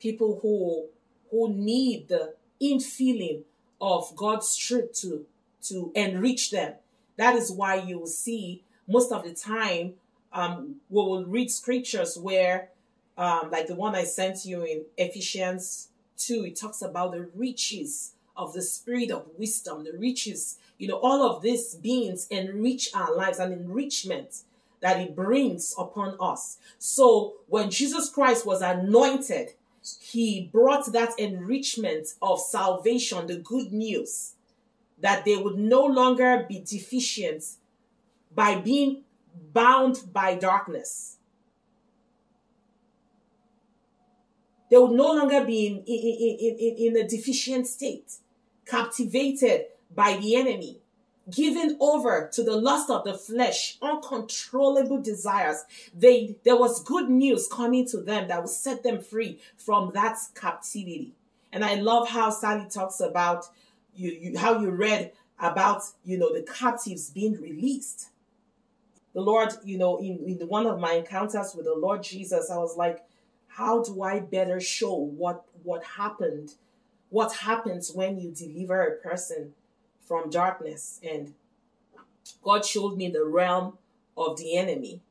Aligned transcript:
people 0.00 0.38
who 0.42 0.86
who 1.30 1.52
need 1.52 2.08
the 2.08 2.34
infilling 2.60 3.42
of 3.80 4.14
God's 4.16 4.56
truth 4.56 4.92
to 5.00 5.26
to 5.62 5.92
enrich 5.94 6.50
them. 6.50 6.74
That 7.16 7.36
is 7.36 7.52
why 7.52 7.76
you 7.76 7.98
will 8.00 8.06
see 8.06 8.64
most 8.88 9.12
of 9.12 9.24
the 9.24 9.32
time 9.34 9.94
um, 10.32 10.76
we 10.88 11.02
will 11.02 11.24
read 11.24 11.50
scriptures 11.50 12.18
where, 12.18 12.70
um, 13.18 13.50
like 13.50 13.66
the 13.66 13.74
one 13.74 13.94
I 13.94 14.04
sent 14.04 14.44
you 14.44 14.64
in 14.64 14.84
Ephesians 14.96 15.88
2, 16.18 16.46
it 16.46 16.56
talks 16.56 16.82
about 16.82 17.12
the 17.12 17.28
riches 17.34 18.12
of 18.36 18.52
the 18.52 18.62
spirit 18.62 19.10
of 19.10 19.26
wisdom, 19.36 19.84
the 19.84 19.96
riches, 19.98 20.58
you 20.78 20.88
know, 20.88 20.98
all 20.98 21.22
of 21.22 21.42
these 21.42 21.74
beings 21.74 22.26
enrich 22.30 22.88
our 22.94 23.14
lives 23.14 23.38
and 23.38 23.52
enrichment 23.52 24.42
that 24.80 24.98
it 24.98 25.14
brings 25.14 25.74
upon 25.76 26.16
us. 26.20 26.56
So 26.78 27.34
when 27.48 27.70
Jesus 27.70 28.08
Christ 28.08 28.46
was 28.46 28.62
anointed, 28.62 29.52
he 30.00 30.48
brought 30.52 30.92
that 30.92 31.18
enrichment 31.18 32.08
of 32.20 32.40
salvation, 32.40 33.26
the 33.26 33.36
good 33.36 33.72
news 33.72 34.34
that 34.98 35.24
they 35.24 35.36
would 35.36 35.58
no 35.58 35.84
longer 35.84 36.44
be 36.48 36.60
deficient 36.60 37.42
by 38.34 38.56
being 38.56 39.02
bound 39.52 40.12
by 40.12 40.34
darkness. 40.34 41.16
They 44.70 44.78
would 44.78 44.92
no 44.92 45.12
longer 45.12 45.44
be 45.44 45.66
in, 45.66 45.78
in, 45.78 46.56
in, 46.58 46.96
in 46.96 47.04
a 47.04 47.08
deficient 47.08 47.66
state, 47.66 48.12
captivated 48.64 49.64
by 49.92 50.16
the 50.18 50.36
enemy, 50.36 50.79
given 51.30 51.76
over 51.80 52.28
to 52.32 52.42
the 52.42 52.56
lust 52.56 52.90
of 52.90 53.04
the 53.04 53.14
flesh, 53.14 53.78
uncontrollable 53.80 55.00
desires. 55.00 55.64
They, 55.96 56.36
there 56.44 56.56
was 56.56 56.82
good 56.82 57.08
news 57.08 57.48
coming 57.50 57.86
to 57.88 57.98
them 57.98 58.28
that 58.28 58.40
would 58.40 58.50
set 58.50 58.82
them 58.82 59.00
free 59.00 59.40
from 59.56 59.92
that 59.94 60.18
captivity. 60.34 61.12
And 61.52 61.64
I 61.64 61.76
love 61.76 62.08
how 62.08 62.30
Sally 62.30 62.68
talks 62.68 63.00
about 63.00 63.46
you, 63.94 64.10
you 64.10 64.38
how 64.38 64.60
you 64.60 64.70
read 64.70 65.12
about 65.38 65.82
you 66.04 66.16
know 66.16 66.32
the 66.32 66.42
captives 66.42 67.10
being 67.10 67.40
released 67.40 68.10
the 69.12 69.20
Lord, 69.20 69.52
you 69.64 69.76
know, 69.76 69.98
in, 69.98 70.18
in 70.24 70.48
one 70.48 70.66
of 70.66 70.78
my 70.78 70.92
encounters 70.92 71.54
with 71.54 71.64
the 71.64 71.74
Lord 71.74 72.02
Jesus, 72.02 72.50
I 72.50 72.58
was 72.58 72.76
like, 72.76 73.04
how 73.48 73.82
do 73.82 74.02
I 74.02 74.20
better 74.20 74.60
show 74.60 74.94
what 74.94 75.44
what 75.62 75.82
happened, 75.84 76.54
what 77.08 77.34
happens 77.34 77.92
when 77.92 78.18
you 78.18 78.30
deliver 78.30 78.80
a 78.80 78.96
person 78.96 79.52
from 80.10 80.28
darkness? 80.28 80.98
And 81.08 81.34
God 82.42 82.64
showed 82.64 82.96
me 82.96 83.10
the 83.10 83.24
realm 83.24 83.78
of 84.16 84.38
the 84.38 84.56
enemy. 84.56 85.02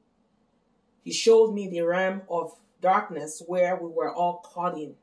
He 1.06 1.14
showed 1.14 1.54
me 1.54 1.70
the 1.70 1.84
realm 1.84 2.24
of 2.30 2.58
darkness 2.82 3.42
where 3.48 3.78
we 3.78 3.90
were 3.90 4.14
all 4.14 4.44
caught 4.44 4.78
in. 4.78 4.96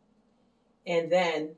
And 0.86 1.10
then 1.10 1.52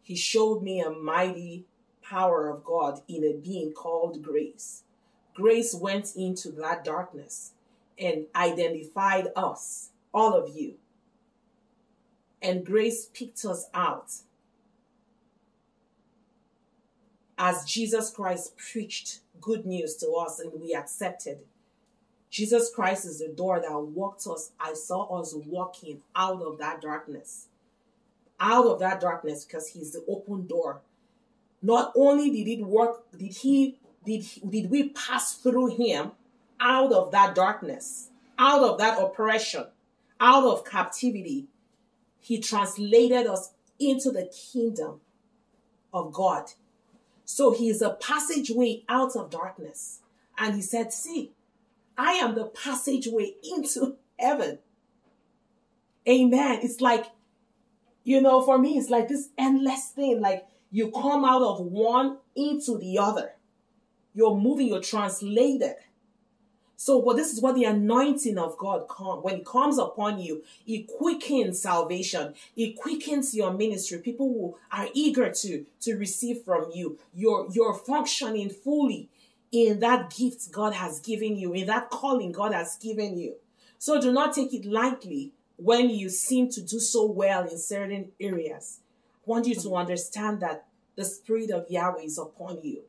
he 0.00 0.14
showed 0.14 0.62
me 0.62 0.80
a 0.80 0.90
mighty 0.90 1.64
power 2.02 2.48
of 2.48 2.62
God 2.62 3.02
in 3.08 3.24
a 3.24 3.32
being 3.32 3.72
called 3.72 4.22
grace. 4.22 4.84
Grace 5.34 5.74
went 5.74 6.14
into 6.14 6.52
that 6.52 6.84
darkness 6.84 7.50
and 7.98 8.26
identified 8.36 9.26
us, 9.34 9.90
all 10.12 10.34
of 10.34 10.54
you. 10.54 10.74
And 12.40 12.64
grace 12.64 13.06
picked 13.12 13.44
us 13.44 13.68
out 13.74 14.12
as 17.38 17.64
Jesus 17.64 18.10
Christ 18.10 18.56
preached 18.56 19.20
good 19.40 19.66
news 19.66 19.96
to 19.96 20.10
us 20.12 20.40
and 20.40 20.52
we 20.60 20.74
accepted. 20.74 21.38
Jesus 22.30 22.70
Christ 22.74 23.04
is 23.04 23.20
the 23.20 23.28
door 23.28 23.60
that 23.60 23.78
walked 23.78 24.26
us. 24.26 24.52
I 24.58 24.74
saw 24.74 25.20
us 25.20 25.34
walking 25.46 26.00
out 26.16 26.42
of 26.42 26.58
that 26.58 26.80
darkness. 26.80 27.46
Out 28.40 28.66
of 28.66 28.80
that 28.80 29.00
darkness 29.00 29.44
because 29.44 29.68
he's 29.68 29.92
the 29.92 30.04
open 30.08 30.46
door. 30.46 30.80
Not 31.62 31.92
only 31.94 32.30
did 32.30 32.50
it 32.50 32.64
work, 32.64 33.04
did 33.16 33.36
he 33.36 33.78
did, 34.04 34.22
he, 34.22 34.40
did 34.40 34.70
we 34.70 34.90
pass 34.90 35.34
through 35.34 35.76
him 35.76 36.12
out 36.60 36.92
of 36.92 37.10
that 37.12 37.34
darkness, 37.34 38.10
out 38.38 38.62
of 38.62 38.78
that 38.78 39.00
oppression, 39.00 39.66
out 40.20 40.44
of 40.44 40.64
captivity. 40.64 41.46
He 42.20 42.38
translated 42.38 43.26
us 43.26 43.52
into 43.78 44.10
the 44.10 44.30
kingdom 44.52 45.00
of 45.92 46.12
God. 46.12 46.50
So 47.24 47.52
he 47.52 47.68
is 47.68 47.82
a 47.82 47.90
passageway 47.90 48.84
out 48.88 49.16
of 49.16 49.30
darkness. 49.30 50.00
And 50.38 50.54
he 50.54 50.62
said, 50.62 50.92
See, 50.92 51.32
I 51.96 52.12
am 52.14 52.34
the 52.34 52.44
passageway 52.44 53.34
into 53.42 53.96
heaven. 54.18 54.58
Amen. 56.08 56.60
It's 56.62 56.80
like, 56.80 57.06
you 58.02 58.20
know, 58.20 58.42
for 58.42 58.58
me, 58.58 58.76
it's 58.76 58.90
like 58.90 59.08
this 59.08 59.30
endless 59.38 59.88
thing. 59.88 60.20
Like 60.20 60.46
you 60.70 60.90
come 60.90 61.24
out 61.24 61.42
of 61.42 61.60
one 61.60 62.18
into 62.36 62.78
the 62.78 62.98
other. 62.98 63.32
You're 64.14 64.36
moving, 64.36 64.68
you're 64.68 64.80
translated. 64.80 65.74
So, 66.76 67.00
but 67.00 67.16
this 67.16 67.32
is 67.32 67.40
what 67.40 67.54
the 67.54 67.64
anointing 67.64 68.36
of 68.36 68.58
God 68.58 68.88
come 68.88 69.22
when 69.22 69.36
it 69.36 69.46
comes 69.46 69.78
upon 69.78 70.18
you, 70.20 70.42
it 70.66 70.86
quickens 70.88 71.62
salvation, 71.62 72.34
it 72.56 72.76
quickens 72.76 73.34
your 73.34 73.52
ministry. 73.52 73.98
People 73.98 74.26
who 74.26 74.56
are 74.72 74.88
eager 74.92 75.30
to 75.30 75.64
to 75.80 75.94
receive 75.96 76.42
from 76.42 76.70
you. 76.74 76.98
You're 77.14 77.48
you're 77.52 77.74
functioning 77.74 78.50
fully 78.50 79.08
in 79.52 79.78
that 79.80 80.14
gift 80.14 80.50
God 80.50 80.74
has 80.74 80.98
given 80.98 81.36
you, 81.36 81.52
in 81.52 81.66
that 81.66 81.90
calling 81.90 82.32
God 82.32 82.52
has 82.52 82.76
given 82.76 83.16
you. 83.16 83.36
So 83.78 84.00
do 84.00 84.12
not 84.12 84.34
take 84.34 84.52
it 84.52 84.64
lightly 84.64 85.32
when 85.56 85.90
you 85.90 86.08
seem 86.08 86.48
to 86.50 86.60
do 86.60 86.80
so 86.80 87.06
well 87.06 87.44
in 87.46 87.58
certain 87.58 88.10
areas. 88.20 88.80
I 89.26 89.30
want 89.30 89.46
you 89.46 89.54
to 89.54 89.76
understand 89.76 90.40
that 90.40 90.66
the 90.96 91.04
Spirit 91.04 91.50
of 91.50 91.70
Yahweh 91.70 92.02
is 92.02 92.18
upon 92.18 92.60
you. 92.62 92.82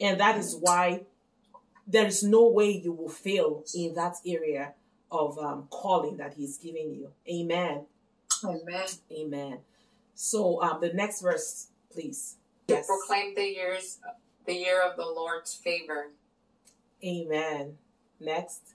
And 0.00 0.20
that 0.20 0.38
is 0.38 0.56
why 0.60 1.02
there 1.86 2.06
is 2.06 2.22
no 2.22 2.48
way 2.48 2.70
you 2.70 2.92
will 2.92 3.08
fail 3.08 3.64
in 3.74 3.94
that 3.94 4.16
area 4.26 4.74
of 5.10 5.38
um, 5.38 5.66
calling 5.70 6.16
that 6.16 6.34
He's 6.34 6.58
giving 6.58 6.94
you. 6.94 7.10
Amen. 7.28 7.86
Amen. 8.44 8.86
Amen. 9.12 9.58
So 10.14 10.62
um, 10.62 10.80
the 10.80 10.92
next 10.92 11.22
verse, 11.22 11.68
please. 11.92 12.36
Yes. 12.66 12.86
proclaim 12.86 13.34
the 13.34 13.44
years, 13.44 13.98
the 14.46 14.54
year 14.54 14.82
of 14.82 14.96
the 14.96 15.04
Lord's 15.04 15.54
favor. 15.54 16.10
Amen. 17.04 17.76
Next. 18.20 18.74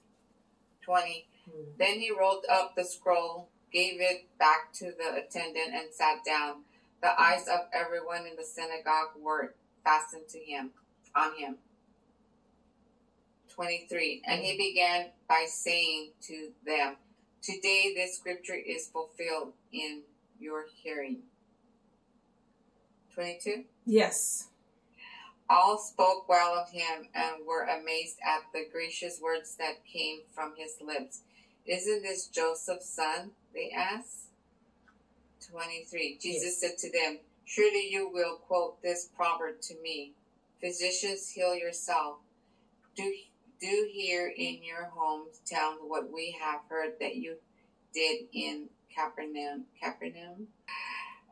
20. 0.82 1.26
Hmm. 1.44 1.62
Then 1.78 1.98
he 1.98 2.10
rolled 2.16 2.44
up 2.50 2.76
the 2.76 2.84
scroll, 2.84 3.48
gave 3.72 4.00
it 4.00 4.28
back 4.38 4.72
to 4.74 4.86
the 4.86 5.22
attendant, 5.24 5.74
and 5.74 5.92
sat 5.92 6.24
down. 6.24 6.62
The 7.02 7.20
eyes 7.20 7.48
of 7.48 7.60
everyone 7.72 8.26
in 8.26 8.36
the 8.36 8.44
synagogue 8.44 9.16
were 9.20 9.54
fastened 9.82 10.28
to 10.28 10.38
him 10.38 10.70
on 11.16 11.36
him. 11.36 11.56
23. 13.54 14.22
And 14.26 14.40
he 14.40 14.52
mm-hmm. 14.52 14.58
began 14.58 15.06
by 15.28 15.46
saying 15.48 16.10
to 16.22 16.50
them, 16.64 16.96
Today 17.42 17.94
this 17.96 18.18
scripture 18.18 18.54
is 18.54 18.88
fulfilled 18.88 19.54
in 19.72 20.02
your 20.38 20.66
hearing. 20.82 21.20
22. 23.14 23.64
Yes. 23.86 24.48
All 25.48 25.78
spoke 25.78 26.28
well 26.28 26.54
of 26.54 26.70
him 26.70 27.08
and 27.14 27.46
were 27.46 27.64
amazed 27.64 28.18
at 28.24 28.42
the 28.52 28.66
gracious 28.70 29.18
words 29.22 29.56
that 29.56 29.84
came 29.84 30.20
from 30.32 30.52
his 30.56 30.76
lips. 30.80 31.22
Isn't 31.66 32.02
this 32.02 32.26
Joseph's 32.26 32.88
son? 32.88 33.32
They 33.54 33.70
asked. 33.74 34.28
23. 35.50 36.18
Jesus 36.20 36.60
yes. 36.60 36.60
said 36.60 36.78
to 36.78 36.92
them, 36.92 37.18
Surely 37.44 37.88
you 37.90 38.08
will 38.12 38.36
quote 38.36 38.80
this 38.82 39.08
proverb 39.16 39.60
to 39.62 39.74
me 39.82 40.12
Physicians, 40.60 41.30
heal 41.30 41.54
yourself. 41.56 42.18
Do, 42.94 43.12
do 43.60 43.88
here 43.92 44.32
in 44.36 44.62
your 44.62 44.90
hometown 44.96 45.74
what 45.86 46.12
we 46.12 46.36
have 46.40 46.60
heard 46.68 46.94
that 47.00 47.16
you 47.16 47.36
did 47.92 48.22
in 48.32 48.68
Capernaum. 48.94 49.64
Capernaum. 49.80 50.48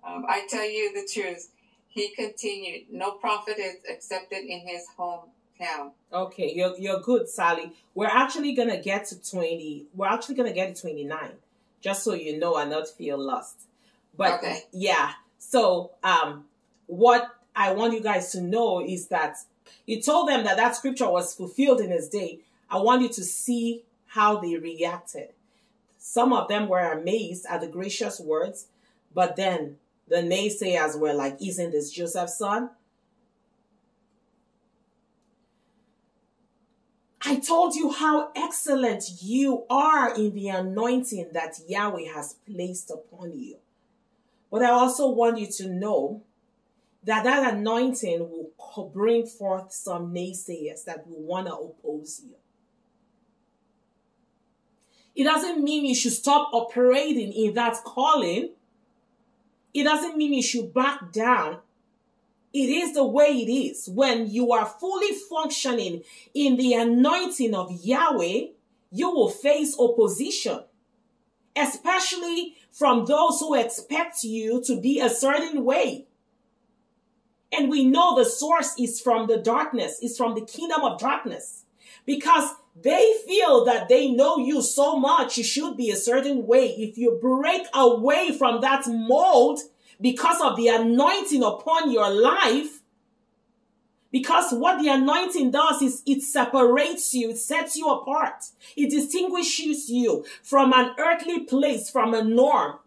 Um, 0.06 0.24
I 0.28 0.46
tell 0.48 0.68
you 0.68 0.92
the 0.92 1.08
truth. 1.12 1.50
He 1.88 2.14
continued, 2.14 2.86
no 2.92 3.12
prophet 3.12 3.58
is 3.58 3.76
accepted 3.90 4.44
in 4.44 4.60
his 4.60 4.86
hometown. 4.98 5.90
Okay, 6.12 6.52
you're, 6.54 6.76
you're 6.78 7.00
good, 7.00 7.28
Sally. 7.28 7.72
We're 7.94 8.06
actually 8.06 8.52
going 8.52 8.70
to 8.70 8.78
get 8.78 9.06
to 9.06 9.30
20. 9.30 9.86
We're 9.94 10.06
actually 10.06 10.36
going 10.36 10.48
to 10.48 10.54
get 10.54 10.74
to 10.74 10.80
29, 10.80 11.30
just 11.80 12.04
so 12.04 12.14
you 12.14 12.38
know 12.38 12.56
and 12.56 12.70
not 12.70 12.88
feel 12.88 13.18
lost. 13.18 13.62
But 14.16 14.34
okay. 14.34 14.64
yeah, 14.72 15.12
so 15.38 15.92
um, 16.04 16.44
what 16.86 17.28
I 17.56 17.72
want 17.72 17.94
you 17.94 18.00
guys 18.00 18.32
to 18.32 18.40
know 18.40 18.84
is 18.84 19.08
that 19.08 19.36
he 19.86 20.00
told 20.00 20.28
them 20.28 20.44
that 20.44 20.56
that 20.56 20.76
scripture 20.76 21.10
was 21.10 21.34
fulfilled 21.34 21.80
in 21.80 21.90
his 21.90 22.08
day. 22.08 22.40
I 22.70 22.78
want 22.78 23.02
you 23.02 23.08
to 23.08 23.24
see 23.24 23.84
how 24.06 24.38
they 24.38 24.56
reacted. 24.56 25.28
Some 25.98 26.32
of 26.32 26.48
them 26.48 26.68
were 26.68 26.92
amazed 26.92 27.46
at 27.48 27.60
the 27.60 27.68
gracious 27.68 28.20
words, 28.20 28.66
but 29.14 29.36
then 29.36 29.76
the 30.08 30.16
naysayers 30.16 30.98
were 30.98 31.12
like, 31.12 31.40
Isn't 31.40 31.72
this 31.72 31.90
Joseph's 31.90 32.38
son? 32.38 32.70
I 37.22 37.36
told 37.40 37.74
you 37.74 37.92
how 37.92 38.30
excellent 38.34 39.22
you 39.22 39.64
are 39.68 40.14
in 40.14 40.34
the 40.34 40.48
anointing 40.48 41.30
that 41.32 41.60
Yahweh 41.68 42.10
has 42.14 42.36
placed 42.50 42.90
upon 42.90 43.38
you. 43.38 43.56
But 44.50 44.62
I 44.62 44.70
also 44.70 45.08
want 45.10 45.38
you 45.38 45.46
to 45.46 45.68
know 45.68 46.22
that 47.04 47.24
that 47.24 47.54
anointing 47.54 48.20
will 48.20 48.90
bring 48.92 49.26
forth 49.26 49.72
some 49.72 50.12
naysayers 50.12 50.84
that 50.84 51.06
will 51.06 51.22
want 51.22 51.46
to 51.46 51.54
oppose 51.54 52.22
you. 52.24 52.34
It 55.14 55.24
doesn't 55.24 55.62
mean 55.62 55.84
you 55.84 55.94
should 55.94 56.12
stop 56.12 56.50
operating 56.52 57.32
in 57.32 57.54
that 57.54 57.76
calling. 57.84 58.50
It 59.74 59.84
doesn't 59.84 60.16
mean 60.16 60.32
you 60.32 60.42
should 60.42 60.72
back 60.72 61.12
down. 61.12 61.58
It 62.52 62.68
is 62.68 62.94
the 62.94 63.04
way 63.04 63.26
it 63.26 63.50
is. 63.50 63.88
When 63.88 64.28
you 64.30 64.52
are 64.52 64.66
fully 64.66 65.14
functioning 65.28 66.02
in 66.34 66.56
the 66.56 66.74
anointing 66.74 67.54
of 67.54 67.72
Yahweh, 67.84 68.46
you 68.90 69.10
will 69.10 69.28
face 69.28 69.76
opposition, 69.78 70.60
especially 71.54 72.56
from 72.72 73.04
those 73.04 73.40
who 73.40 73.54
expect 73.54 74.24
you 74.24 74.62
to 74.64 74.80
be 74.80 75.00
a 75.00 75.10
certain 75.10 75.64
way. 75.64 76.07
And 77.52 77.70
we 77.70 77.84
know 77.84 78.16
the 78.16 78.24
source 78.24 78.74
is 78.78 79.00
from 79.00 79.26
the 79.26 79.38
darkness, 79.38 79.98
is 80.02 80.16
from 80.16 80.34
the 80.34 80.44
kingdom 80.44 80.82
of 80.82 81.00
darkness. 81.00 81.64
Because 82.04 82.50
they 82.80 83.14
feel 83.26 83.64
that 83.64 83.88
they 83.88 84.10
know 84.10 84.38
you 84.38 84.62
so 84.62 84.98
much, 84.98 85.36
you 85.36 85.44
should 85.44 85.76
be 85.76 85.90
a 85.90 85.96
certain 85.96 86.46
way. 86.46 86.68
If 86.76 86.96
you 86.96 87.18
break 87.20 87.66
away 87.74 88.36
from 88.36 88.60
that 88.60 88.86
mold 88.86 89.60
because 90.00 90.40
of 90.40 90.56
the 90.56 90.68
anointing 90.68 91.42
upon 91.42 91.90
your 91.90 92.10
life, 92.10 92.80
because 94.10 94.52
what 94.52 94.80
the 94.80 94.88
anointing 94.88 95.50
does 95.50 95.82
is 95.82 96.02
it 96.06 96.22
separates 96.22 97.12
you, 97.12 97.30
it 97.30 97.38
sets 97.38 97.76
you 97.76 97.88
apart, 97.88 98.44
it 98.76 98.90
distinguishes 98.90 99.90
you 99.90 100.24
from 100.42 100.72
an 100.72 100.94
earthly 100.98 101.40
place, 101.40 101.90
from 101.90 102.14
a 102.14 102.22
norm. 102.22 102.78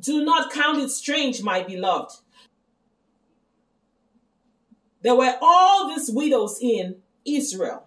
Do 0.00 0.24
not 0.24 0.52
count 0.52 0.78
it 0.78 0.90
strange, 0.90 1.42
my 1.42 1.62
beloved. 1.62 2.12
There 5.02 5.14
were 5.14 5.36
all 5.40 5.88
these 5.88 6.10
widows 6.10 6.58
in 6.60 6.96
Israel. 7.24 7.84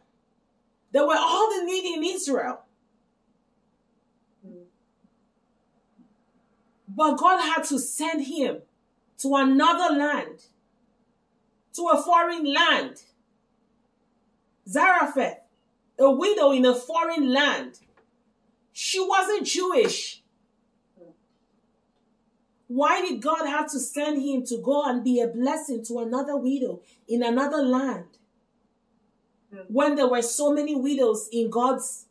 There 0.91 1.05
were 1.05 1.17
all 1.17 1.49
the 1.49 1.65
needy 1.65 1.93
in 1.93 2.03
Israel. 2.03 2.61
But 6.87 7.17
God 7.17 7.39
had 7.41 7.63
to 7.65 7.79
send 7.79 8.25
him 8.25 8.57
to 9.19 9.35
another 9.35 9.95
land, 9.95 10.43
to 11.73 11.87
a 11.87 12.01
foreign 12.01 12.51
land. 12.53 13.03
Zarephath, 14.67 15.39
a 15.99 16.11
widow 16.11 16.51
in 16.51 16.65
a 16.65 16.75
foreign 16.75 17.31
land. 17.31 17.79
She 18.73 18.99
wasn't 18.99 19.45
Jewish. 19.45 20.20
Why 22.73 23.01
did 23.01 23.21
God 23.21 23.45
have 23.47 23.69
to 23.71 23.79
send 23.81 24.21
him 24.21 24.45
to 24.45 24.57
go 24.57 24.85
and 24.85 25.03
be 25.03 25.19
a 25.19 25.27
blessing 25.27 25.83
to 25.87 25.99
another 25.99 26.37
widow 26.37 26.81
in 27.05 27.21
another 27.21 27.57
land? 27.57 28.05
Hmm. 29.53 29.63
When 29.67 29.95
there 29.95 30.07
were 30.07 30.21
so 30.21 30.53
many 30.53 30.73
widows 30.73 31.27
in 31.33 31.49
God's 31.49 32.05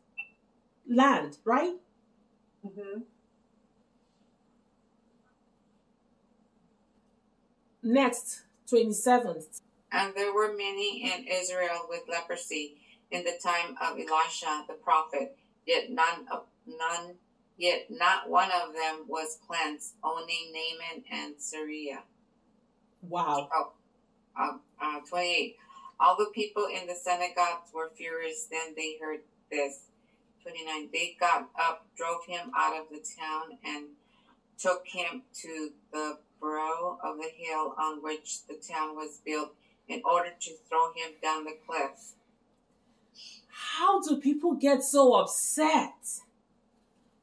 land, 0.87 1.39
right? 1.47 1.77
Mm-hmm. 2.67 3.01
Next, 7.83 8.43
27th. 8.71 9.63
And 9.91 10.13
there 10.15 10.35
were 10.35 10.53
many 10.55 11.11
in 11.11 11.27
Israel 11.27 11.87
with 11.89 12.03
leprosy 12.07 12.77
in 13.11 13.25
the 13.25 13.39
time 13.43 13.79
of 13.81 13.99
Elisha 13.99 14.65
the 14.69 14.75
prophet, 14.75 15.39
yet 15.65 15.91
none 15.91 16.27
of 16.31 16.43
none 16.67 17.15
yet 17.61 17.91
not 17.91 18.29
one 18.29 18.51
of 18.51 18.73
them 18.73 19.05
was 19.07 19.39
cleansed, 19.47 19.95
only 20.03 20.51
Naaman 20.51 21.05
and 21.13 21.35
Syria. 21.39 22.03
Wow. 23.07 23.49
Uh, 24.39 24.53
uh, 24.81 25.01
28. 25.09 25.57
All 26.01 26.17
the 26.17 26.31
people 26.35 26.67
in 26.67 26.87
the 26.87 26.95
synagogues 26.95 27.71
were 27.75 27.91
furious 27.95 28.47
then 28.51 28.75
they 28.75 28.97
heard 29.01 29.21
this. 29.51 29.81
29. 30.43 30.89
They 30.91 31.17
got 31.21 31.51
up, 31.61 31.87
drove 31.97 32.25
him 32.27 32.51
out 32.57 32.81
of 32.81 32.87
the 32.91 33.05
town, 33.21 33.59
and 33.63 33.89
took 34.59 34.87
him 34.87 35.23
to 35.43 35.71
the 35.93 36.19
brow 36.41 36.99
of 37.05 37.19
the 37.19 37.29
hill 37.37 37.75
on 37.79 38.03
which 38.03 38.47
the 38.49 38.55
town 38.55 38.97
was 38.97 39.21
built 39.25 39.53
in 39.87 40.01
order 40.03 40.31
to 40.41 40.51
throw 40.67 40.93
him 40.95 41.13
down 41.23 41.45
the 41.45 41.57
cliff. 41.67 42.15
How 43.49 44.01
do 44.01 44.17
people 44.17 44.55
get 44.55 44.83
so 44.83 45.13
upset? 45.13 46.23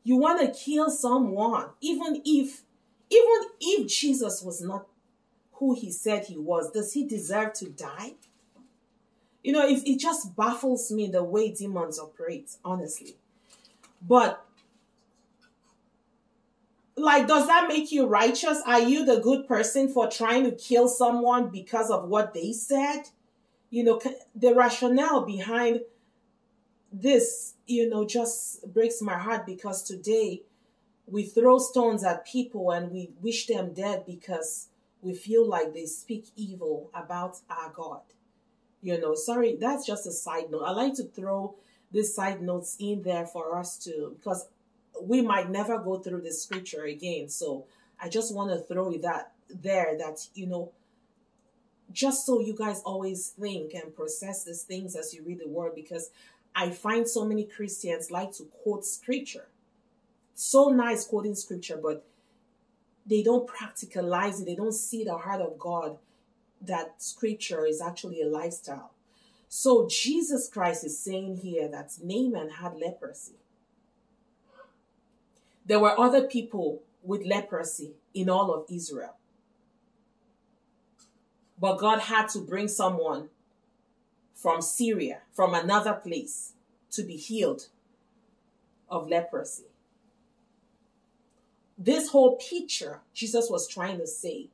You 0.07 0.15
want 0.15 0.39
to 0.39 0.57
kill 0.57 0.89
someone, 0.89 1.65
even 1.81 2.21
if 2.23 2.61
even 3.09 3.41
if 3.59 3.87
Jesus 3.89 4.41
was 4.41 4.61
not 4.61 4.87
who 5.55 5.75
he 5.75 5.91
said 5.91 6.23
he 6.23 6.37
was, 6.37 6.71
does 6.71 6.93
he 6.93 7.05
deserve 7.05 7.51
to 7.55 7.69
die? 7.69 8.13
You 9.43 9.51
know, 9.51 9.67
it, 9.67 9.85
it 9.85 9.99
just 9.99 10.33
baffles 10.33 10.93
me 10.93 11.07
the 11.07 11.25
way 11.25 11.51
demons 11.51 11.99
operate, 11.99 12.51
honestly. 12.63 13.17
But 14.01 14.45
like, 16.95 17.27
does 17.27 17.45
that 17.47 17.67
make 17.67 17.91
you 17.91 18.05
righteous? 18.05 18.61
Are 18.65 18.79
you 18.79 19.03
the 19.03 19.19
good 19.19 19.45
person 19.45 19.89
for 19.89 20.09
trying 20.09 20.45
to 20.45 20.51
kill 20.51 20.87
someone 20.87 21.49
because 21.49 21.91
of 21.91 22.07
what 22.07 22.33
they 22.33 22.53
said? 22.53 23.09
You 23.71 23.83
know, 23.83 24.01
the 24.33 24.55
rationale 24.55 25.25
behind 25.25 25.81
this, 26.91 27.55
you 27.65 27.89
know, 27.89 28.05
just 28.05 28.71
breaks 28.73 29.01
my 29.01 29.17
heart 29.17 29.45
because 29.45 29.83
today 29.83 30.43
we 31.05 31.23
throw 31.23 31.57
stones 31.57 32.03
at 32.03 32.25
people 32.25 32.71
and 32.71 32.91
we 32.91 33.11
wish 33.21 33.47
them 33.47 33.73
dead 33.73 34.05
because 34.05 34.67
we 35.01 35.13
feel 35.13 35.47
like 35.47 35.73
they 35.73 35.85
speak 35.85 36.25
evil 36.35 36.89
about 36.93 37.37
our 37.49 37.71
God. 37.73 38.01
You 38.81 38.99
know, 38.99 39.15
sorry, 39.15 39.57
that's 39.59 39.85
just 39.85 40.07
a 40.07 40.11
side 40.11 40.51
note. 40.51 40.63
I 40.63 40.71
like 40.71 40.95
to 40.95 41.03
throw 41.03 41.55
these 41.91 42.13
side 42.13 42.41
notes 42.41 42.75
in 42.79 43.01
there 43.03 43.25
for 43.25 43.57
us 43.57 43.77
to, 43.85 44.15
because 44.17 44.47
we 45.01 45.21
might 45.21 45.49
never 45.49 45.77
go 45.79 45.99
through 45.99 46.21
the 46.21 46.33
scripture 46.33 46.83
again. 46.83 47.29
So 47.29 47.65
I 48.01 48.09
just 48.09 48.33
want 48.33 48.51
to 48.51 48.59
throw 48.59 48.97
that 48.97 49.31
there 49.49 49.97
that, 49.97 50.27
you 50.33 50.47
know, 50.47 50.71
just 51.91 52.25
so 52.25 52.41
you 52.41 52.53
guys 52.55 52.81
always 52.83 53.29
think 53.29 53.73
and 53.73 53.95
process 53.95 54.43
these 54.43 54.63
things 54.63 54.95
as 54.95 55.13
you 55.13 55.23
read 55.23 55.39
the 55.39 55.47
word, 55.47 55.73
because 55.73 56.09
I 56.59 56.71
find 56.71 57.07
so 57.07 57.23
many 57.23 57.43
Christians 57.43 58.09
like 58.09 58.31
to 58.33 58.45
quote 58.45 58.83
scripture. 58.83 59.47
So 60.33 60.69
nice 60.69 61.05
quoting 61.05 61.35
scripture, 61.35 61.77
but 61.77 62.03
they 63.05 63.21
don't 63.21 63.47
practicalize 63.47 64.41
it. 64.41 64.47
They 64.47 64.55
don't 64.55 64.73
see 64.73 65.03
the 65.03 65.19
heart 65.19 65.39
of 65.39 65.59
God 65.59 65.99
that 66.59 66.99
scripture 66.99 67.63
is 67.67 67.79
actually 67.79 68.23
a 68.23 68.27
lifestyle. 68.27 68.89
So 69.47 69.87
Jesus 69.87 70.49
Christ 70.49 70.83
is 70.83 70.97
saying 70.97 71.37
here 71.43 71.67
that 71.67 71.91
Naaman 72.03 72.49
had 72.49 72.75
leprosy. 72.75 73.35
There 75.63 75.79
were 75.79 75.97
other 75.99 76.25
people 76.25 76.81
with 77.03 77.23
leprosy 77.23 77.91
in 78.15 78.31
all 78.31 78.51
of 78.51 78.65
Israel. 78.67 79.15
But 81.61 81.77
God 81.77 81.99
had 81.99 82.29
to 82.29 82.39
bring 82.39 82.67
someone 82.67 83.29
from 84.37 84.61
Syria, 84.61 85.19
from 85.33 85.53
another 85.53 85.93
place, 85.93 86.53
to 86.91 87.03
be 87.03 87.17
healed 87.17 87.67
of 88.89 89.09
leprosy. 89.09 89.65
This 91.77 92.09
whole 92.09 92.37
picture, 92.37 93.01
Jesus 93.13 93.49
was 93.49 93.67
trying 93.67 93.97
to 93.97 94.07
say 94.07 94.47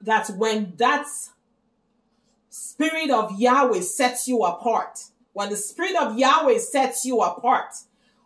that 0.00 0.30
when 0.30 0.74
that 0.76 1.06
spirit 2.48 3.10
of 3.10 3.38
Yahweh 3.38 3.80
sets 3.80 4.26
you 4.26 4.42
apart, 4.42 5.04
when 5.32 5.50
the 5.50 5.56
spirit 5.56 5.96
of 5.96 6.18
Yahweh 6.18 6.58
sets 6.58 7.04
you 7.04 7.20
apart, 7.20 7.74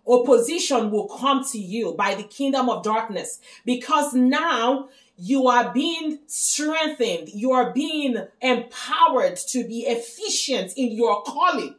opposition 0.06 0.90
will 0.90 1.08
come 1.08 1.44
to 1.52 1.58
you 1.58 1.92
by 1.94 2.14
the 2.14 2.22
kingdom 2.22 2.68
of 2.68 2.82
darkness 2.82 3.40
because 3.64 4.14
now 4.14 4.88
you 5.16 5.48
are 5.48 5.72
being 5.72 6.18
strengthened, 6.26 7.30
you 7.30 7.52
are 7.52 7.72
being 7.72 8.16
empowered 8.40 9.36
to 9.36 9.66
be 9.66 9.80
efficient 9.80 10.72
in 10.76 10.92
your 10.92 11.22
calling. 11.22 11.74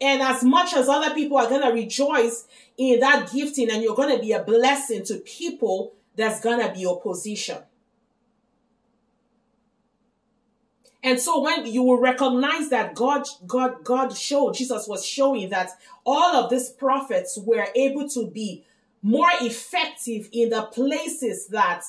And 0.00 0.22
as 0.22 0.42
much 0.42 0.72
as 0.74 0.88
other 0.88 1.14
people 1.14 1.36
are 1.36 1.48
going 1.48 1.62
to 1.62 1.72
rejoice 1.72 2.46
in 2.78 3.00
that 3.00 3.30
gifting 3.30 3.70
and 3.70 3.82
you're 3.82 3.96
going 3.96 4.16
to 4.16 4.22
be 4.22 4.32
a 4.32 4.42
blessing 4.42 5.04
to 5.04 5.16
people, 5.16 5.92
there's 6.16 6.40
going 6.40 6.66
to 6.66 6.72
be 6.72 6.86
opposition. 6.86 7.58
And 11.02 11.18
so 11.18 11.40
when 11.40 11.66
you 11.66 11.82
will 11.82 11.98
recognize 11.98 12.68
that 12.68 12.94
God, 12.94 13.26
God, 13.46 13.84
God 13.84 14.16
showed, 14.16 14.54
Jesus 14.54 14.86
was 14.86 15.04
showing 15.04 15.48
that 15.48 15.70
all 16.04 16.36
of 16.36 16.50
these 16.50 16.68
prophets 16.68 17.38
were 17.38 17.68
able 17.74 18.08
to 18.10 18.26
be 18.26 18.64
more 19.02 19.30
effective 19.40 20.28
in 20.30 20.50
the 20.50 20.62
places 20.62 21.46
that 21.48 21.84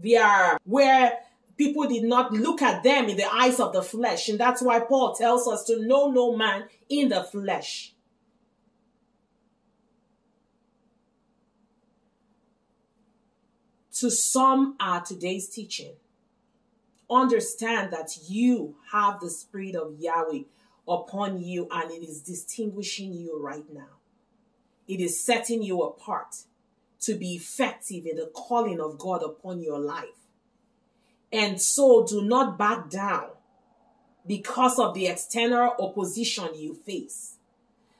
they 0.00 0.16
are, 0.16 0.58
where 0.64 1.18
people 1.56 1.88
did 1.88 2.04
not 2.04 2.32
look 2.32 2.62
at 2.62 2.84
them 2.84 3.08
in 3.08 3.16
the 3.16 3.26
eyes 3.34 3.58
of 3.58 3.72
the 3.72 3.82
flesh. 3.82 4.28
And 4.28 4.38
that's 4.38 4.62
why 4.62 4.78
Paul 4.80 5.14
tells 5.14 5.48
us 5.48 5.64
to 5.64 5.84
know 5.84 6.10
no 6.10 6.36
man 6.36 6.64
in 6.88 7.08
the 7.08 7.24
flesh. 7.24 7.92
To 14.00 14.10
sum 14.10 14.76
our 14.78 15.00
today's 15.00 15.48
teaching, 15.48 15.94
understand 17.10 17.92
that 17.92 18.16
you 18.28 18.76
have 18.92 19.20
the 19.20 19.30
Spirit 19.30 19.74
of 19.74 19.94
Yahweh 19.98 20.42
upon 20.88 21.42
you 21.42 21.68
and 21.70 21.90
it 21.90 22.02
is 22.02 22.20
distinguishing 22.20 23.12
you 23.12 23.40
right 23.40 23.64
now. 23.72 23.96
It 24.88 25.00
is 25.00 25.20
setting 25.20 25.62
you 25.62 25.82
apart 25.82 26.36
to 27.00 27.14
be 27.14 27.34
effective 27.34 28.06
in 28.06 28.16
the 28.16 28.30
calling 28.34 28.80
of 28.80 28.98
God 28.98 29.22
upon 29.22 29.60
your 29.60 29.78
life. 29.78 30.26
And 31.32 31.60
so 31.60 32.06
do 32.06 32.22
not 32.22 32.56
back 32.56 32.88
down 32.88 33.30
because 34.26 34.78
of 34.78 34.94
the 34.94 35.06
external 35.06 35.74
opposition 35.78 36.48
you 36.54 36.74
face. 36.74 37.36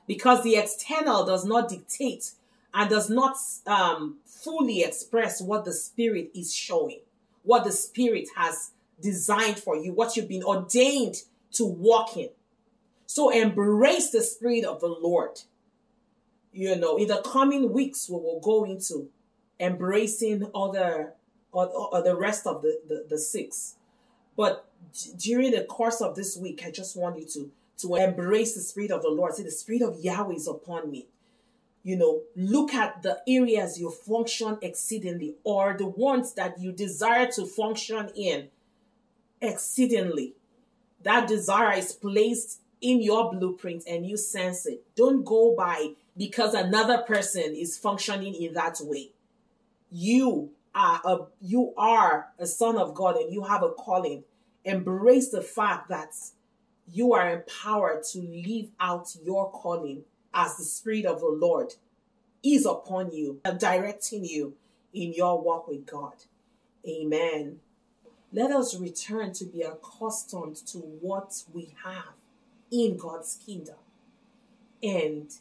Because 0.07 0.43
the 0.43 0.55
external 0.55 1.25
does 1.25 1.45
not 1.45 1.69
dictate 1.69 2.31
and 2.73 2.89
does 2.89 3.09
not 3.09 3.35
um, 3.65 4.17
fully 4.25 4.81
express 4.81 5.41
what 5.41 5.65
the 5.65 5.73
Spirit 5.73 6.31
is 6.33 6.53
showing, 6.53 6.99
what 7.43 7.65
the 7.65 7.71
Spirit 7.71 8.29
has 8.35 8.71
designed 9.01 9.59
for 9.59 9.75
you, 9.75 9.93
what 9.93 10.15
you've 10.15 10.27
been 10.27 10.43
ordained 10.43 11.15
to 11.53 11.65
walk 11.65 12.17
in. 12.17 12.29
So 13.05 13.29
embrace 13.29 14.09
the 14.09 14.21
Spirit 14.21 14.65
of 14.65 14.81
the 14.81 14.87
Lord. 14.87 15.41
You 16.51 16.75
know, 16.75 16.97
in 16.97 17.07
the 17.07 17.21
coming 17.21 17.71
weeks, 17.71 18.09
we 18.09 18.15
will 18.15 18.39
go 18.39 18.65
into 18.65 19.09
embracing 19.59 20.49
other 20.53 21.13
or, 21.51 21.67
or 21.67 22.01
the 22.01 22.15
rest 22.15 22.45
of 22.45 22.61
the, 22.61 22.79
the, 22.87 23.05
the 23.09 23.17
six. 23.17 23.75
But 24.35 24.65
d- 24.93 25.11
during 25.17 25.51
the 25.51 25.63
course 25.63 26.01
of 26.01 26.15
this 26.15 26.37
week, 26.37 26.63
I 26.65 26.71
just 26.71 26.97
want 26.97 27.17
you 27.19 27.25
to 27.33 27.51
to 27.79 27.95
embrace 27.95 28.55
the 28.55 28.61
Spirit 28.61 28.91
of 28.91 29.03
the 29.03 29.09
Lord. 29.09 29.35
Say, 29.35 29.43
the 29.43 29.51
Spirit 29.51 29.83
of 29.83 29.99
Yahweh 29.99 30.35
is 30.35 30.47
upon 30.47 30.89
me. 30.89 31.07
You 31.83 31.95
know, 31.95 32.21
look 32.35 32.73
at 32.73 33.03
the 33.03 33.21
areas 33.27 33.79
you 33.79 33.91
function 33.91 34.57
exceedingly 34.61 35.35
or 35.43 35.75
the 35.77 35.85
ones 35.85 36.33
that 36.33 36.59
you 36.59 36.71
desire 36.71 37.27
to 37.33 37.45
function 37.45 38.09
in 38.15 38.49
exceedingly. 39.41 40.33
That 41.03 41.27
desire 41.27 41.73
is 41.73 41.93
placed 41.93 42.61
in 42.81 43.01
your 43.01 43.31
blueprint 43.31 43.83
and 43.87 44.05
you 44.05 44.17
sense 44.17 44.65
it. 44.65 44.83
Don't 44.95 45.23
go 45.23 45.55
by 45.55 45.93
because 46.15 46.53
another 46.53 46.99
person 46.99 47.55
is 47.55 47.77
functioning 47.77 48.33
in 48.33 48.53
that 48.53 48.79
way. 48.81 49.11
You 49.91 50.51
are 50.75 51.01
a 51.05 51.17
you 51.41 51.73
are 51.77 52.27
a 52.37 52.45
son 52.45 52.77
of 52.77 52.93
God 52.93 53.15
and 53.15 53.33
you 53.33 53.43
have 53.43 53.63
a 53.63 53.69
calling. 53.71 54.23
Embrace 54.63 55.29
the 55.29 55.41
fact 55.41 55.89
that 55.89 56.13
you 56.91 57.13
are 57.13 57.31
empowered 57.31 58.03
to 58.03 58.19
live 58.19 58.69
out 58.79 59.15
your 59.23 59.51
calling 59.51 60.03
as 60.33 60.57
the 60.57 60.63
Spirit 60.63 61.05
of 61.05 61.19
the 61.19 61.27
Lord 61.27 61.73
is 62.43 62.65
upon 62.65 63.11
you 63.11 63.41
and 63.45 63.59
directing 63.59 64.23
you 64.23 64.53
in 64.93 65.13
your 65.13 65.41
walk 65.41 65.67
with 65.67 65.85
God. 65.85 66.13
Amen. 66.87 67.59
Let 68.33 68.51
us 68.51 68.77
return 68.77 69.33
to 69.33 69.45
be 69.45 69.61
accustomed 69.61 70.57
to 70.67 70.79
what 70.79 71.43
we 71.53 71.73
have 71.83 72.13
in 72.71 72.97
God's 72.97 73.39
kingdom. 73.45 73.75
And 74.83 75.31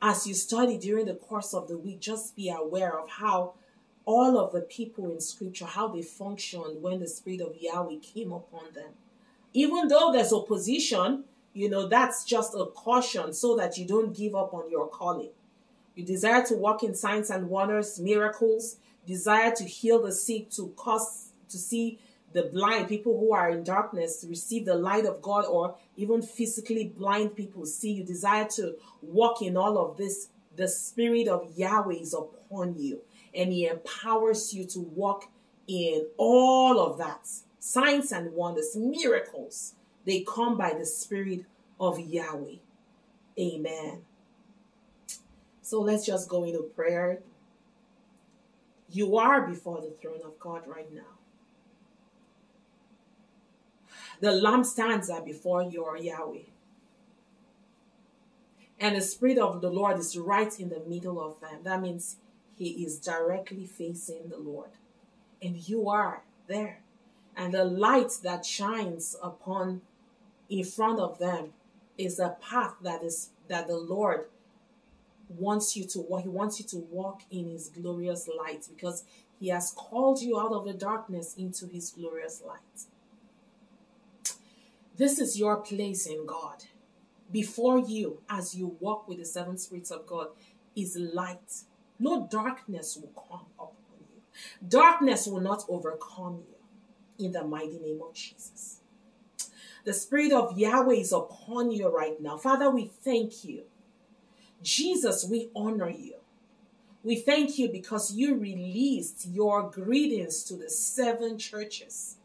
as 0.00 0.26
you 0.26 0.34
study 0.34 0.78
during 0.78 1.06
the 1.06 1.14
course 1.14 1.52
of 1.52 1.68
the 1.68 1.76
week, 1.76 2.00
just 2.00 2.36
be 2.36 2.48
aware 2.50 2.98
of 2.98 3.08
how 3.08 3.54
all 4.04 4.38
of 4.38 4.52
the 4.52 4.60
people 4.60 5.10
in 5.10 5.20
scripture, 5.20 5.66
how 5.66 5.88
they 5.88 6.02
functioned 6.02 6.80
when 6.80 7.00
the 7.00 7.08
Spirit 7.08 7.40
of 7.40 7.56
Yahweh 7.60 7.98
came 8.00 8.32
upon 8.32 8.72
them. 8.72 8.90
Even 9.52 9.88
though 9.88 10.12
there's 10.12 10.32
opposition, 10.32 11.24
you 11.52 11.68
know, 11.68 11.88
that's 11.88 12.24
just 12.24 12.54
a 12.54 12.66
caution 12.66 13.32
so 13.32 13.56
that 13.56 13.76
you 13.76 13.86
don't 13.86 14.16
give 14.16 14.36
up 14.36 14.54
on 14.54 14.70
your 14.70 14.86
calling. 14.86 15.30
You 15.96 16.04
desire 16.04 16.44
to 16.46 16.54
walk 16.54 16.82
in 16.84 16.94
signs 16.94 17.30
and 17.30 17.48
wonders, 17.48 17.98
miracles, 17.98 18.76
desire 19.06 19.50
to 19.56 19.64
heal 19.64 20.02
the 20.02 20.12
sick, 20.12 20.50
to 20.50 20.68
cause 20.76 21.25
to 21.48 21.58
see 21.58 21.98
the 22.32 22.42
blind, 22.42 22.88
people 22.88 23.18
who 23.18 23.32
are 23.32 23.48
in 23.48 23.62
darkness 23.62 24.24
receive 24.28 24.66
the 24.66 24.74
light 24.74 25.06
of 25.06 25.22
God, 25.22 25.46
or 25.46 25.76
even 25.96 26.20
physically 26.20 26.92
blind 26.96 27.34
people 27.34 27.64
see 27.64 27.92
you. 27.92 28.04
Desire 28.04 28.46
to 28.56 28.74
walk 29.00 29.40
in 29.42 29.56
all 29.56 29.78
of 29.78 29.96
this. 29.96 30.28
The 30.56 30.68
Spirit 30.68 31.28
of 31.28 31.52
Yahweh 31.56 31.94
is 31.94 32.14
upon 32.14 32.78
you, 32.78 33.00
and 33.34 33.52
He 33.52 33.66
empowers 33.66 34.52
you 34.52 34.64
to 34.66 34.80
walk 34.80 35.30
in 35.66 36.06
all 36.16 36.80
of 36.80 36.98
that. 36.98 37.28
Signs 37.58 38.12
and 38.12 38.32
wonders, 38.32 38.76
miracles, 38.76 39.74
they 40.04 40.20
come 40.20 40.56
by 40.56 40.74
the 40.78 40.86
Spirit 40.86 41.44
of 41.80 41.98
Yahweh. 41.98 42.56
Amen. 43.38 44.02
So 45.62 45.80
let's 45.80 46.06
just 46.06 46.28
go 46.28 46.44
into 46.44 46.62
prayer. 46.62 47.20
You 48.90 49.16
are 49.16 49.46
before 49.46 49.80
the 49.80 49.90
throne 49.90 50.20
of 50.24 50.38
God 50.38 50.62
right 50.66 50.92
now. 50.94 51.15
The 54.20 54.28
lampstands 54.28 55.10
are 55.10 55.22
before 55.22 55.62
your 55.62 55.96
Yahweh. 55.96 56.38
And 58.78 58.96
the 58.96 59.00
Spirit 59.00 59.38
of 59.38 59.60
the 59.60 59.70
Lord 59.70 59.98
is 59.98 60.16
right 60.16 60.58
in 60.60 60.68
the 60.68 60.82
middle 60.86 61.20
of 61.20 61.40
them. 61.40 61.60
That 61.64 61.80
means 61.80 62.16
He 62.56 62.84
is 62.84 62.98
directly 62.98 63.66
facing 63.66 64.28
the 64.28 64.38
Lord. 64.38 64.70
And 65.42 65.68
you 65.68 65.88
are 65.88 66.22
there. 66.46 66.80
And 67.36 67.52
the 67.52 67.64
light 67.64 68.12
that 68.22 68.46
shines 68.46 69.16
upon 69.22 69.82
in 70.48 70.64
front 70.64 71.00
of 71.00 71.18
them 71.18 71.52
is 71.98 72.18
a 72.18 72.36
path 72.40 72.74
that 72.82 73.02
is 73.02 73.30
that 73.48 73.66
the 73.66 73.76
Lord 73.76 74.26
wants 75.28 75.76
you 75.76 75.84
to 75.84 76.00
walk. 76.00 76.22
He 76.22 76.28
wants 76.28 76.58
you 76.60 76.66
to 76.66 76.76
walk 76.90 77.22
in 77.30 77.48
his 77.50 77.68
glorious 77.68 78.28
light 78.28 78.66
because 78.74 79.04
he 79.38 79.48
has 79.48 79.72
called 79.76 80.20
you 80.22 80.38
out 80.38 80.52
of 80.52 80.64
the 80.64 80.72
darkness 80.72 81.34
into 81.36 81.66
his 81.66 81.90
glorious 81.90 82.42
light. 82.46 82.86
This 84.96 85.18
is 85.18 85.38
your 85.38 85.56
place 85.56 86.06
in 86.06 86.26
God. 86.26 86.64
Before 87.30 87.78
you, 87.78 88.22
as 88.30 88.54
you 88.54 88.76
walk 88.80 89.08
with 89.08 89.18
the 89.18 89.24
seven 89.24 89.58
spirits 89.58 89.90
of 89.90 90.06
God, 90.06 90.28
is 90.74 90.96
light. 90.96 91.62
No 91.98 92.26
darkness 92.30 92.96
will 92.96 93.12
come 93.28 93.46
upon 93.58 93.74
you. 94.00 94.22
Darkness 94.66 95.26
will 95.26 95.40
not 95.40 95.64
overcome 95.68 96.42
you 96.48 97.26
in 97.26 97.32
the 97.32 97.44
mighty 97.44 97.78
name 97.78 98.00
of 98.06 98.14
Jesus. 98.14 98.80
The 99.84 99.92
Spirit 99.92 100.32
of 100.32 100.58
Yahweh 100.58 100.94
is 100.94 101.12
upon 101.12 101.70
you 101.70 101.88
right 101.88 102.20
now. 102.20 102.36
Father, 102.36 102.70
we 102.70 102.86
thank 102.86 103.44
you. 103.44 103.62
Jesus, 104.62 105.24
we 105.24 105.50
honor 105.54 105.90
you. 105.90 106.14
We 107.04 107.16
thank 107.16 107.58
you 107.58 107.68
because 107.68 108.14
you 108.14 108.34
released 108.36 109.28
your 109.28 109.70
greetings 109.70 110.42
to 110.44 110.54
the 110.54 110.68
seven 110.68 111.38
churches. 111.38 112.16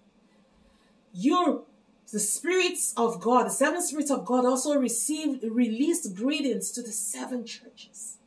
Your 1.13 1.63
the 2.11 2.19
spirits 2.19 2.93
of 2.97 3.19
God, 3.19 3.45
the 3.45 3.51
seven 3.51 3.81
spirits 3.81 4.11
of 4.11 4.25
God 4.25 4.45
also 4.45 4.77
received 4.77 5.43
released 5.43 6.13
greetings 6.15 6.71
to 6.71 6.81
the 6.81 6.91
seven 6.91 7.45
churches. 7.45 8.17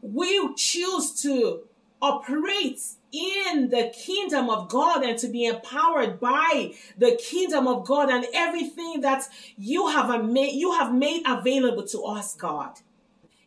We 0.00 0.54
choose 0.54 1.12
to 1.22 1.62
operate 2.00 2.80
in 3.12 3.68
the 3.70 3.92
kingdom 3.94 4.50
of 4.50 4.68
God 4.68 5.04
and 5.04 5.16
to 5.18 5.28
be 5.28 5.44
empowered 5.46 6.18
by 6.18 6.74
the 6.98 7.16
kingdom 7.16 7.68
of 7.68 7.86
God 7.86 8.10
and 8.10 8.26
everything 8.34 9.02
that 9.02 9.22
you 9.56 9.86
have 9.88 10.24
made 10.24 10.54
you 10.54 10.72
have 10.72 10.92
made 10.92 11.22
available 11.26 11.86
to 11.88 12.02
us, 12.02 12.34
God. 12.34 12.80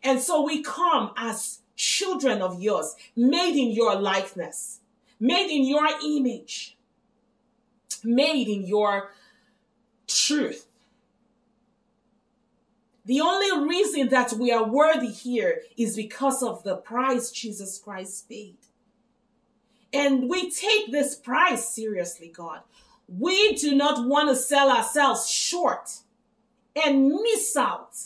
And 0.02 0.20
so 0.20 0.42
we 0.42 0.62
come 0.62 1.10
as 1.16 1.60
children 1.74 2.40
of 2.40 2.62
yours, 2.62 2.94
made 3.14 3.60
in 3.60 3.72
your 3.72 3.96
likeness, 3.96 4.80
made 5.20 5.50
in 5.50 5.66
your 5.66 5.88
image, 6.02 6.75
made 8.04 8.48
in 8.48 8.66
your 8.66 9.10
truth. 10.06 10.66
The 13.04 13.20
only 13.20 13.68
reason 13.68 14.08
that 14.08 14.32
we 14.32 14.50
are 14.50 14.64
worthy 14.64 15.12
here 15.12 15.62
is 15.76 15.94
because 15.94 16.42
of 16.42 16.64
the 16.64 16.76
price 16.76 17.30
Jesus 17.30 17.78
Christ 17.78 18.28
paid. 18.28 18.56
And 19.92 20.28
we 20.28 20.50
take 20.50 20.90
this 20.90 21.14
price 21.14 21.68
seriously, 21.68 22.28
God. 22.28 22.60
We 23.08 23.54
do 23.54 23.76
not 23.76 24.08
want 24.08 24.28
to 24.28 24.34
sell 24.34 24.70
ourselves 24.70 25.30
short 25.30 25.98
and 26.74 27.08
miss 27.08 27.56
out 27.56 27.96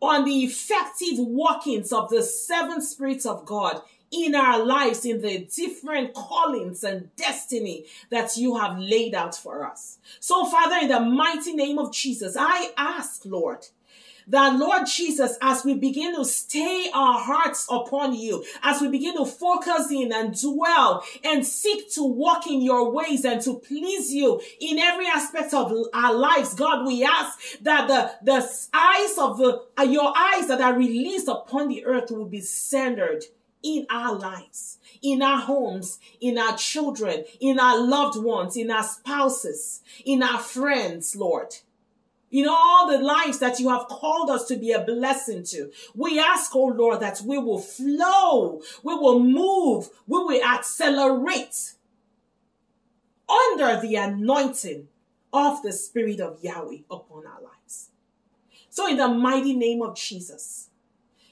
on 0.00 0.24
the 0.24 0.44
effective 0.44 1.18
workings 1.18 1.92
of 1.92 2.08
the 2.08 2.22
seven 2.22 2.80
spirits 2.80 3.26
of 3.26 3.44
God 3.44 3.82
in 4.14 4.34
our 4.34 4.64
lives 4.64 5.04
in 5.04 5.20
the 5.20 5.46
different 5.54 6.14
callings 6.14 6.84
and 6.84 7.14
destiny 7.16 7.86
that 8.10 8.36
you 8.36 8.56
have 8.56 8.78
laid 8.78 9.14
out 9.14 9.34
for 9.34 9.66
us. 9.66 9.98
So, 10.20 10.46
Father, 10.46 10.76
in 10.82 10.88
the 10.88 11.00
mighty 11.00 11.54
name 11.54 11.78
of 11.78 11.92
Jesus, 11.92 12.36
I 12.38 12.70
ask, 12.76 13.24
Lord, 13.24 13.66
that 14.28 14.58
Lord 14.58 14.86
Jesus, 14.86 15.36
as 15.42 15.64
we 15.64 15.74
begin 15.74 16.14
to 16.16 16.24
stay 16.24 16.90
our 16.94 17.18
hearts 17.18 17.66
upon 17.70 18.14
you, 18.14 18.44
as 18.62 18.80
we 18.80 18.88
begin 18.88 19.16
to 19.16 19.26
focus 19.26 19.90
in 19.90 20.12
and 20.12 20.40
dwell 20.40 21.04
and 21.22 21.46
seek 21.46 21.92
to 21.94 22.02
walk 22.02 22.46
in 22.46 22.62
your 22.62 22.90
ways 22.90 23.24
and 23.24 23.40
to 23.42 23.58
please 23.58 24.12
you 24.12 24.40
in 24.60 24.78
every 24.78 25.06
aspect 25.06 25.52
of 25.52 25.72
our 25.92 26.14
lives, 26.14 26.54
God, 26.54 26.86
we 26.86 27.04
ask 27.04 27.38
that 27.62 27.88
the, 27.88 28.12
the 28.32 28.40
eyes 28.72 29.18
of 29.18 29.38
the, 29.38 29.62
your 29.86 30.12
eyes 30.16 30.48
that 30.48 30.60
are 30.60 30.74
released 30.74 31.28
upon 31.28 31.68
the 31.68 31.84
earth 31.84 32.10
will 32.10 32.24
be 32.24 32.40
centered 32.40 33.24
in 33.64 33.86
our 33.90 34.14
lives, 34.14 34.78
in 35.02 35.22
our 35.22 35.40
homes, 35.40 35.98
in 36.20 36.38
our 36.38 36.56
children, 36.56 37.24
in 37.40 37.58
our 37.58 37.84
loved 37.84 38.22
ones, 38.22 38.56
in 38.56 38.70
our 38.70 38.84
spouses, 38.84 39.80
in 40.04 40.22
our 40.22 40.38
friends, 40.38 41.16
Lord 41.16 41.56
in 42.34 42.48
all 42.48 42.90
the 42.90 42.98
lives 42.98 43.38
that 43.38 43.60
you 43.60 43.68
have 43.68 43.86
called 43.86 44.28
us 44.28 44.48
to 44.48 44.56
be 44.56 44.72
a 44.72 44.80
blessing 44.80 45.44
to. 45.44 45.70
We 45.94 46.18
ask, 46.18 46.50
oh 46.56 46.66
Lord, 46.66 46.98
that 46.98 47.20
we 47.24 47.38
will 47.38 47.60
flow, 47.60 48.60
we 48.82 48.92
will 48.92 49.20
move, 49.20 49.88
we 50.08 50.18
will 50.18 50.42
accelerate 50.42 51.74
under 53.28 53.80
the 53.80 53.94
anointing 53.94 54.88
of 55.32 55.62
the 55.62 55.72
Spirit 55.72 56.18
of 56.18 56.42
Yahweh 56.42 56.78
upon 56.90 57.24
our 57.24 57.40
lives. 57.40 57.90
So, 58.68 58.88
in 58.88 58.96
the 58.96 59.06
mighty 59.06 59.54
name 59.54 59.82
of 59.82 59.96
Jesus, 59.96 60.70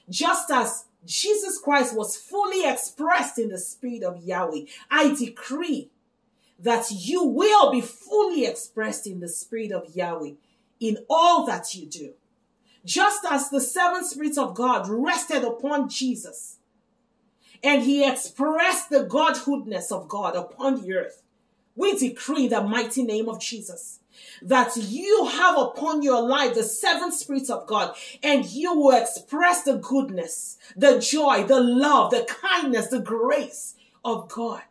just 0.09 0.49
as 0.51 0.85
Jesus 1.05 1.59
Christ 1.59 1.95
was 1.95 2.15
fully 2.15 2.67
expressed 2.67 3.37
in 3.37 3.49
the 3.49 3.57
Spirit 3.57 4.03
of 4.03 4.23
Yahweh, 4.23 4.61
I 4.89 5.13
decree 5.13 5.89
that 6.59 6.85
you 6.91 7.23
will 7.23 7.71
be 7.71 7.81
fully 7.81 8.45
expressed 8.45 9.05
in 9.05 9.19
the 9.19 9.27
Spirit 9.27 9.71
of 9.71 9.95
Yahweh 9.95 10.33
in 10.79 10.97
all 11.09 11.45
that 11.45 11.73
you 11.75 11.85
do. 11.85 12.13
Just 12.85 13.25
as 13.29 13.49
the 13.49 13.61
seven 13.61 14.05
spirits 14.05 14.37
of 14.37 14.55
God 14.55 14.87
rested 14.89 15.43
upon 15.43 15.89
Jesus 15.89 16.57
and 17.63 17.83
he 17.83 18.07
expressed 18.07 18.89
the 18.89 19.03
godhoodness 19.03 19.91
of 19.91 20.09
God 20.09 20.35
upon 20.35 20.81
the 20.81 20.93
earth, 20.93 21.22
We 21.75 21.97
decree 21.97 22.47
the 22.47 22.61
mighty 22.61 23.03
name 23.03 23.29
of 23.29 23.39
Jesus 23.39 23.99
that 24.41 24.75
you 24.75 25.25
have 25.25 25.57
upon 25.57 26.01
your 26.01 26.21
life 26.21 26.53
the 26.53 26.63
seven 26.63 27.11
spirits 27.11 27.49
of 27.49 27.67
God 27.67 27.95
and 28.21 28.45
you 28.45 28.73
will 28.73 28.95
express 28.95 29.63
the 29.63 29.77
goodness, 29.77 30.57
the 30.75 30.99
joy, 30.99 31.43
the 31.45 31.61
love, 31.61 32.11
the 32.11 32.27
kindness, 32.41 32.87
the 32.87 32.99
grace 32.99 33.75
of 34.03 34.29
God 34.29 34.61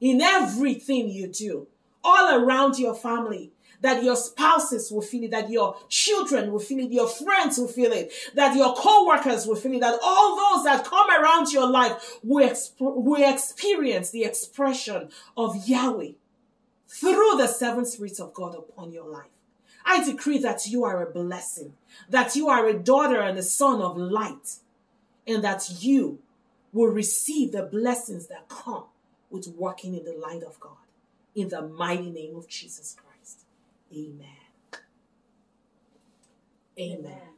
in 0.00 0.20
everything 0.20 1.08
you 1.08 1.28
do, 1.28 1.66
all 2.04 2.40
around 2.40 2.78
your 2.78 2.94
family. 2.94 3.52
That 3.80 4.04
your 4.04 4.14
spouses 4.14 4.92
will 4.92 5.02
feel 5.02 5.24
it, 5.24 5.32
that 5.32 5.50
your 5.50 5.76
children 5.88 6.52
will 6.52 6.60
feel 6.60 6.78
it, 6.78 6.92
your 6.92 7.08
friends 7.08 7.58
will 7.58 7.66
feel 7.66 7.90
it, 7.90 8.12
that 8.36 8.54
your 8.54 8.76
co-workers 8.76 9.44
will 9.44 9.56
feel 9.56 9.72
it, 9.72 9.80
that 9.80 9.98
all 10.00 10.36
those 10.36 10.64
that 10.66 10.84
come 10.84 11.10
around 11.10 11.50
your 11.50 11.68
life 11.68 12.20
will, 12.22 12.48
exp- 12.48 12.76
will 12.78 13.28
experience 13.28 14.12
the 14.12 14.22
expression 14.22 15.08
of 15.36 15.66
Yahweh 15.66 16.12
through 16.92 17.36
the 17.38 17.46
seven 17.46 17.86
spirits 17.86 18.20
of 18.20 18.34
God 18.34 18.54
upon 18.54 18.92
your 18.92 19.08
life. 19.08 19.30
I 19.84 20.04
decree 20.04 20.38
that 20.38 20.66
you 20.66 20.84
are 20.84 21.02
a 21.02 21.10
blessing, 21.10 21.72
that 22.08 22.36
you 22.36 22.48
are 22.48 22.68
a 22.68 22.78
daughter 22.78 23.20
and 23.20 23.38
a 23.38 23.42
son 23.42 23.80
of 23.80 23.96
light, 23.96 24.56
and 25.26 25.42
that 25.42 25.68
you 25.80 26.18
will 26.72 26.88
receive 26.88 27.52
the 27.52 27.62
blessings 27.62 28.26
that 28.26 28.48
come 28.48 28.84
with 29.30 29.48
walking 29.48 29.94
in 29.96 30.04
the 30.04 30.12
light 30.12 30.42
of 30.42 30.60
God. 30.60 30.76
In 31.34 31.48
the 31.48 31.62
mighty 31.62 32.10
name 32.10 32.36
of 32.36 32.46
Jesus 32.46 32.94
Christ. 32.94 33.40
Amen. 33.92 34.26
Amen. 36.78 36.98
Amen. 36.98 37.31